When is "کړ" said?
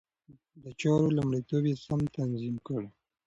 2.67-2.81